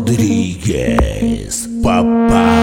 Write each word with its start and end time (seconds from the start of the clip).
Родригес. 0.00 1.66
Папа. 1.82 2.55